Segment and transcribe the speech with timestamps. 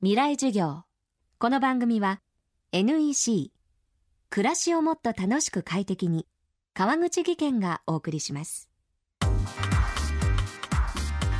[0.00, 0.84] 未来授業。
[1.40, 2.20] この番組は
[2.70, 3.50] NEC
[4.30, 6.24] 暮らしをもっと楽しく快適に
[6.72, 8.70] 川口義賢がお送りします。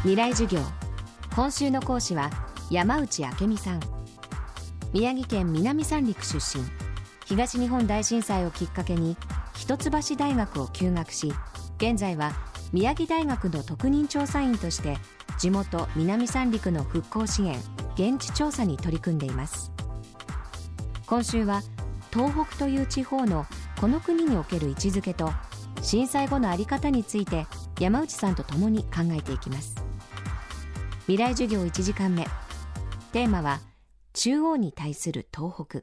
[0.02, 0.60] 未来授業。
[1.36, 2.30] 今週の講師は
[2.68, 3.80] 山内明美さん。
[4.92, 6.64] 宮城県南三陸出身。
[7.26, 9.16] 東日本大震災をきっかけに
[9.54, 11.32] 一橋大学を休学し
[11.76, 12.32] 現在は
[12.72, 14.96] 宮城大学の特任調査員として
[15.38, 17.56] 地元南三陸の復興支援。
[17.98, 19.72] 現地調査に取り組んでいます。
[21.06, 21.62] 今週は
[22.12, 23.44] 東北という地方の
[23.80, 25.32] この国における位置づけと
[25.82, 27.48] 震災後の在り方について
[27.80, 29.74] 山内さんと共に考えていきます。
[31.08, 32.24] 未来授業1時間目。
[33.12, 33.58] テーマは
[34.12, 35.82] 中央に対する東北。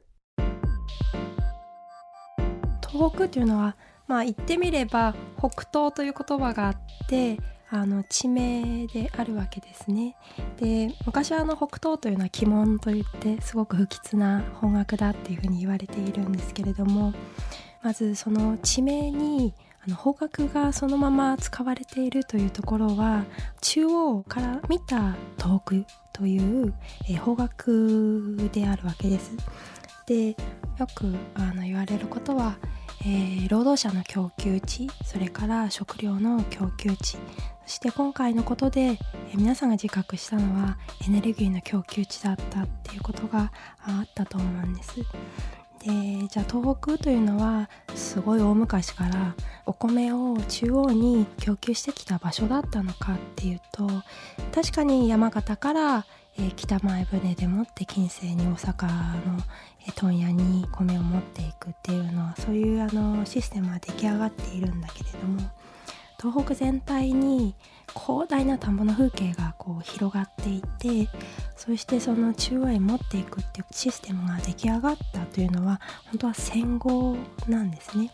[2.88, 3.76] 東北というのは
[4.06, 6.76] まあ言ってみれば北東という言葉があっ
[7.08, 7.38] て
[7.68, 10.16] あの地名であるわけですね。
[10.58, 17.12] で昔はあの北東というのは鬼門といってすごく不吉な方角だっていうふうに言われているんですけれども
[17.82, 19.54] まずその地名に
[19.84, 23.24] あの方角がそのまま使われているというところは
[23.60, 26.74] 中央から見た遠くという、
[27.08, 29.32] え、方角であるわけです。
[30.06, 32.56] でよくあの言われることは
[33.06, 37.16] えー、労働者の供給地それから食料の供給地
[37.64, 38.98] そして今回のことで、えー、
[39.36, 40.76] 皆さんが自覚したのは
[41.06, 44.96] エネルギーの供給地だったっていうことがあったと思うんです。
[44.96, 53.86] でじゃあ東北というのはすごい大昔からお米を中央に供給してきた場所だったのかっていうと
[54.52, 56.06] 確かに山形から
[56.38, 58.86] えー、北前船でもって近世に大阪
[59.26, 59.38] の、
[59.94, 65.40] 問屋に米を持っていくっていうのはそういうあのシステムは出来上がっているんだけれども
[66.20, 67.54] 東北全体に
[67.88, 71.08] 広大な田んぼの風景がこう広がっていて
[71.56, 78.10] そしてその中央へ持っていくっていうシステムが出来上がったというのは本当は戦後なんですね。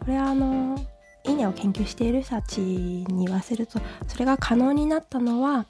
[0.00, 0.76] これはあの
[1.24, 5.66] 稲を研究している人たちに言わせるとそれが可能になったのは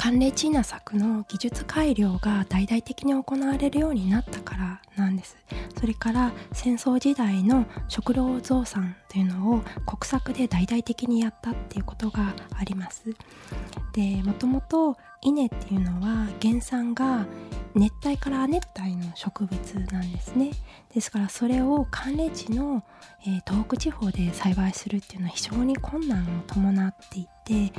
[0.00, 5.36] 寒冷地稲作の技術改良が大々的に行われるようになったからなんです。
[5.78, 13.14] それから戦争時代の食料増産というのを国策で大々的にやったっていうことがあります。
[13.92, 17.26] でもともと稲っていうのは原産が
[17.74, 20.52] 熱帯から亜熱帯の植物なんですね。
[20.94, 22.82] ですからそれを寒冷地の、
[23.26, 27.72] えー、東北地方で栽培するっていうのは非常に困難を伴っていて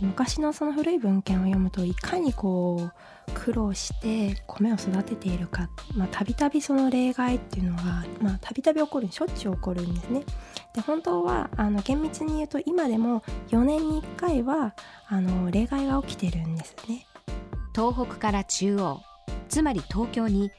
[0.00, 2.90] 昔のその古い文献を読むといかにこ
[3.28, 5.70] う苦労して米を育てているか
[6.10, 8.04] たびたびその例外っていうのが
[8.40, 10.22] たびたび起こるしょっちゅう起こるんですね。
[10.74, 14.74] で本当はあの厳密に言うと今でも4年に1回は
[15.08, 17.06] あの例外が起きてるんですね。
[17.74, 19.00] 東北から中央
[19.48, 20.50] つまり東京に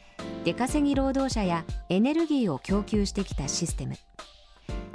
[0.44, 3.96] 出稼ぎ労働者やエネルギーを供給してきたシステム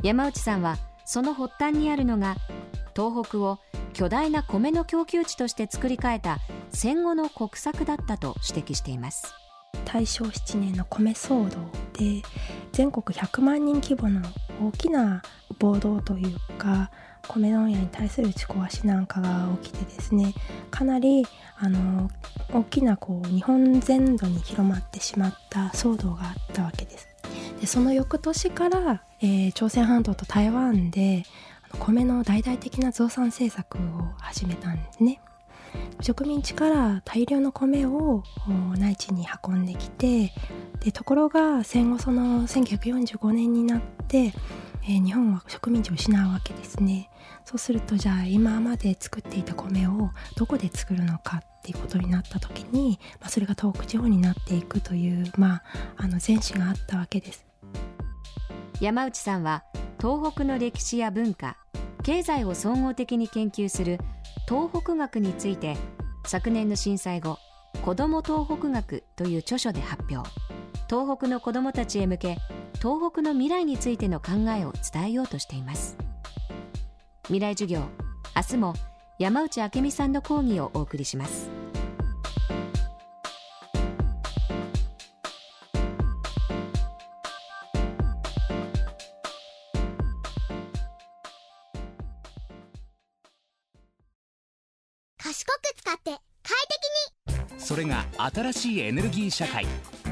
[0.03, 2.37] 山内さんはその発端にあるのが
[2.97, 3.59] 東北を
[3.93, 6.39] 巨大な米の供給地として作り変えた
[6.71, 9.35] 戦後の国策だったと指摘しています
[9.85, 11.59] 大正7年の米騒動
[11.93, 12.23] で
[12.73, 14.23] 全国100万人規模の
[14.63, 15.23] 大きな
[15.59, 16.91] 暴動というか
[17.29, 20.35] 米問屋に対する打ち壊しなんかが起きてですね
[20.71, 21.25] かなり
[21.59, 22.11] あの
[22.53, 27.09] 大きなこう日本全土に広まってしまった騒動があったわけです。
[27.61, 31.23] でその翌年から、えー、朝鮮半島と台湾で
[31.79, 33.81] 米の大々的な増産政策を
[34.19, 35.21] 始めたんですね。
[36.01, 38.23] 植民地から大量の米を
[38.77, 40.33] 内地に運んできて
[40.81, 44.33] でところが戦後その1945年になって、
[44.83, 47.09] えー、日本は植民地を失うわけですね
[47.45, 55.63] そうするとじゃあ今まで作っていた米をどこで作るのかっていうことになった時に、まあ、それが東北地方になっていくという、まあ、
[55.97, 57.47] あの前史があったわけです
[58.81, 59.63] 山内さんは
[60.01, 61.57] 東北の歴史や文化
[62.03, 63.99] 経済を総合的に研究する
[64.49, 65.77] 東北学について
[66.27, 67.39] 昨年の震災後
[67.85, 70.29] 子ども東北学という著書で発表。
[70.93, 72.37] 東北の子どもたちへ向け
[72.75, 75.97] 東北の未来についての考えを伝えようとしています。
[77.25, 77.81] 未来授業
[78.37, 78.75] 明日も
[79.19, 81.52] 山内明美さんの講義をお送りします。
[95.33, 96.11] 賢く使って
[96.43, 96.55] 快
[97.25, 97.59] 適に。
[97.59, 99.65] それが新しいエネルギー社会。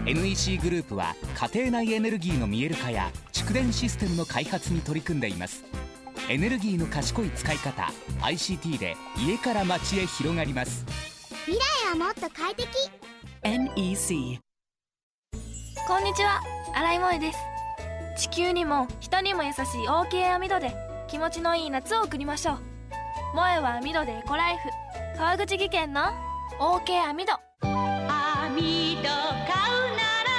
[0.07, 1.15] NEC グループは
[1.53, 5.63] 家庭内エネルギーの見える化や蓄電システムの開発に取り組んでいます。
[6.31, 10.87] エネルギーの賢い使い方 ICT で家から街へ広がります。
[11.45, 12.69] 未来はもっと快適。
[13.43, 14.41] NEC
[15.87, 16.41] こんにちは。
[16.75, 17.39] 新井萌です。
[18.17, 20.75] 地球にも人にも優しい OK 網戸で
[21.09, 22.59] 気持ちのいい夏を送りましょう。
[23.33, 26.01] 萌えは網戸でエコライフ川口技研の
[26.59, 27.37] OK 網戸網
[27.67, 30.33] 戸買うなら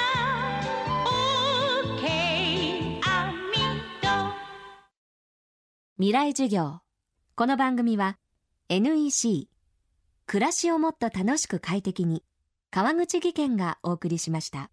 [1.84, 3.52] OK 網
[4.00, 4.08] 戸
[5.98, 6.80] 未来授業。
[7.36, 8.18] この番組は
[8.70, 9.48] NEC
[10.26, 12.24] 暮らしをもっと楽しく快適に
[12.72, 14.72] 川口技研がお送りしました。